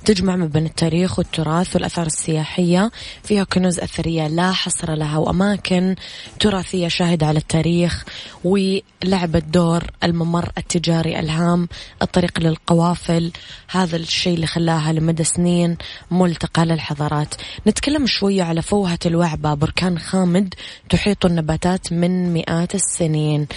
تجمع 0.05 0.35
ما 0.35 0.45
بين 0.45 0.65
التاريخ 0.65 1.19
والتراث 1.19 1.75
والأثار 1.75 2.05
السياحية. 2.05 2.91
فيها 3.23 3.43
كنوز 3.43 3.79
أثرية 3.79 4.27
لا 4.27 4.51
حصر 4.51 4.93
لها 4.93 5.17
وأماكن 5.17 5.95
تراثية 6.39 6.87
شاهدة 6.87 7.25
على 7.25 7.39
التاريخ. 7.39 8.05
ولعبت 8.43 9.43
دور 9.43 9.83
الممر 10.03 10.51
التجاري 10.57 11.19
الهام 11.19 11.67
الطريق 12.01 12.39
للقوافل. 12.39 13.31
هذا 13.69 13.95
الشيء 13.95 14.35
اللي 14.35 14.47
خلاها 14.47 14.93
لمدى 14.93 15.23
سنين 15.23 15.77
ملتقى 16.11 16.65
للحضارات. 16.65 17.26
النباتات. 17.27 17.67
نتكلم 17.67 18.05
شوية 18.07 18.43
على 18.43 18.61
فوهة 18.61 18.99
الوعبة. 19.05 19.53
بركان 19.53 19.99
خامد 19.99 20.53
تحيط 20.89 21.25
النباتات 21.25 21.93
من 21.93 22.33
مئات 22.33 22.75
السنين. 22.75 23.47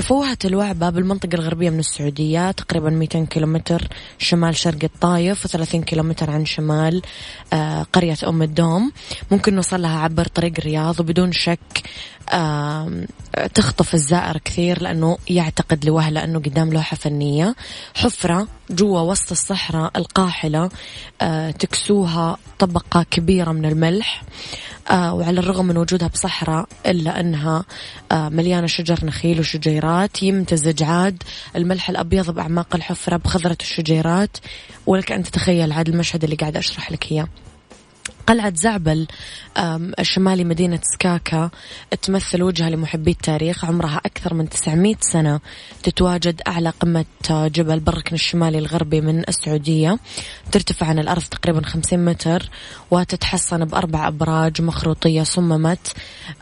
فوهة 0.00 0.38
الوعبة 0.44 0.90
بالمنطقة 0.90 1.34
الغربية 1.34 1.70
من 1.70 1.78
السعودية 1.78 2.50
تقريبا 2.50 2.90
200 2.90 3.26
كيلومتر 3.26 3.88
شمال 4.18 4.56
شرق 4.56 4.84
الطايف 4.84 5.46
و30 5.46 5.76
كيلومتر 5.76 6.30
عن 6.30 6.44
شمال 6.44 7.02
آه، 7.52 7.82
قرية 7.92 8.16
أم 8.28 8.42
الدوم. 8.42 8.92
ممكن 9.30 9.54
نوصل 9.54 9.82
لها 9.82 9.98
عبر 9.98 10.24
طريق 10.26 10.52
الرياض 10.58 11.00
وبدون 11.00 11.32
شك 11.32 11.82
تخطف 13.54 13.94
الزائر 13.94 14.38
كثير 14.38 14.82
لأنه 14.82 15.18
يعتقد 15.28 15.84
لوهلة 15.84 16.24
أنه 16.24 16.38
قدام 16.38 16.72
لوحة 16.72 16.96
فنية. 16.96 17.54
حفرة 17.94 18.48
جوا 18.70 19.00
وسط 19.00 19.30
الصحراء 19.30 19.90
القاحلة 19.96 20.70
آه، 21.22 21.50
تكسوها 21.50 22.36
طبقة 22.58 23.02
كبيرة 23.10 23.52
من 23.52 23.64
الملح 23.64 24.22
آه، 24.90 25.14
وعلى 25.14 25.40
الرغم 25.40 25.66
من 25.66 25.76
وجودها 25.76 26.08
بصحراء 26.08 26.68
إلا 26.86 27.20
أنها 27.20 27.64
آه، 28.12 28.28
مليانة 28.28 28.66
شجر 28.66 28.98
نخيل 29.04 29.40
وشجيرات 29.40 30.22
يمتزج 30.22 30.82
عاد. 30.82 31.22
الملح 31.56 31.90
الأبيض 31.90 32.30
بأعماق 32.30 32.74
الحفرة 32.74 33.16
بخضرة 33.16 33.58
الشجيرات. 33.60 34.36
ولك 34.86 35.12
أن 35.12 35.22
تتخيل 35.22 35.72
عاد 35.72 35.88
المشهد 35.88 36.24
اللي 36.24 36.36
قاعد 36.36 36.56
أشرح 36.56 36.92
لك 36.92 37.12
إياه. 37.12 37.28
قلعة 38.26 38.52
زعبل 38.56 39.06
الشمالي 39.98 40.44
مدينة 40.44 40.80
سكاكا 40.82 41.50
تمثل 42.02 42.42
وجهة 42.42 42.68
لمحبي 42.68 43.10
التاريخ 43.10 43.64
عمرها 43.64 44.00
أكثر 44.06 44.34
من 44.34 44.48
900 44.48 44.94
سنة 45.00 45.40
تتواجد 45.82 46.42
أعلى 46.48 46.70
قمة 46.70 47.04
جبل 47.30 47.80
بالركن 47.80 48.14
الشمالي 48.14 48.58
الغربي 48.58 49.00
من 49.00 49.24
السعودية. 49.28 49.98
ترتفع 50.52 50.86
عن 50.86 50.98
الأرض 50.98 51.22
تقريبا 51.22 51.66
50 51.66 52.04
متر 52.04 52.50
وتتحصن 52.90 53.64
بأربع 53.64 54.08
أبراج 54.08 54.62
مخروطية 54.62 55.22
صممت 55.22 55.92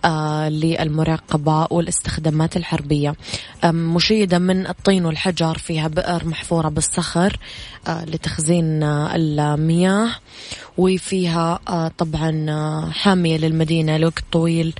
آه، 0.04 0.48
للمراقبة 0.48 1.66
والاستخدامات 1.70 2.56
الحربية. 2.56 3.14
مشيدة 3.64 4.38
من 4.38 4.66
الطين 4.66 5.06
والحجر 5.06 5.58
فيها 5.58 5.88
بئر 5.88 6.24
محفورة 6.24 6.68
بالصخر 6.68 7.36
آه، 7.86 8.04
لتخزين 8.04 8.82
آه، 8.82 9.16
المياه. 9.16 10.10
وفيها 10.78 11.60
آه، 11.68 11.90
طبعا 11.98 12.90
حامية 12.92 13.36
للمدينة 13.36 13.96
لوقت 13.96 14.24
طويل 14.32 14.74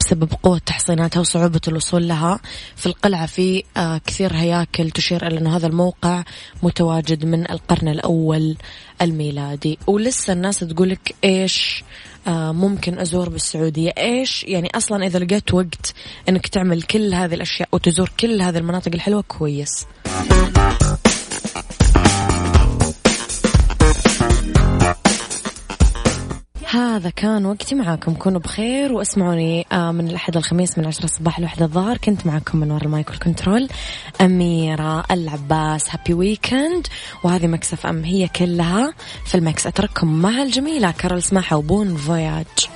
بسبب 0.00 0.32
قوة 0.42 0.58
تحصيناتها 0.58 1.20
وصعوبة 1.20 1.60
الوصول 1.68 2.08
لها. 2.08 2.40
في 2.76 2.86
القلعة 2.86 3.26
في 3.26 3.62
كثير 4.06 4.34
هياكل 4.34 4.90
تشير 4.90 5.26
إلى 5.26 5.38
أنه 5.38 5.56
هذا 5.56 5.66
الموقع 5.66 6.24
متواجد 6.62 7.24
من 7.24 7.50
القرن 7.50 7.88
الأول 7.88 8.56
الميلادي. 9.02 9.78
ولسه 9.86 10.32
الناس 10.32 10.58
تقولك 10.58 11.14
إيش 11.24 11.84
ممكن 12.28 12.98
أزور 12.98 13.28
بالسعودية. 13.28 13.90
إيش؟ 13.98 14.44
يعني 14.44 14.70
أصلا 14.74 15.06
إذا 15.06 15.18
لقيت 15.18 15.54
وقت 15.54 15.94
أنك 16.28 16.46
تعمل 16.46 16.82
كل 16.82 17.14
هذه 17.14 17.34
الأشياء 17.34 17.68
وتزور 17.72 18.12
كل 18.20 18.42
هذه 18.42 18.58
المناطق 18.58 18.92
الحلوة 18.94 19.22
كويس. 19.22 19.86
هذا 26.70 27.10
كان 27.10 27.46
وقتي 27.46 27.74
معاكم. 27.74 28.14
كونوا 28.14 28.40
بخير 28.40 28.92
واسمعوني 28.92 29.66
آه، 29.72 29.92
من 29.92 30.08
الأحد 30.08 30.36
الخميس 30.36 30.78
من 30.78 30.86
عشرة 30.86 31.04
الصباح 31.04 31.40
لوحدة 31.40 31.64
الظهر. 31.64 31.96
كنت 31.96 32.26
معكم 32.26 32.58
من 32.58 32.70
وراء 32.70 32.84
المايك 32.84 33.10
وال 33.10 33.22
control. 33.22 33.68
أميرة 34.20 35.04
العباس 35.10 35.90
happy 35.90 36.14
weekend 36.14 36.86
وهذه 37.24 37.46
Mix 37.46 37.86
FM 37.86 38.04
هي 38.04 38.28
كلها 38.28 38.94
في 39.24 39.34
المكس. 39.34 39.66
أترككم 39.66 40.22
مع 40.22 40.42
الجميلة 40.42 40.90
كارل 40.90 41.22
سماحة 41.22 41.56
وبون 41.56 41.96
فوياج. 41.96 42.46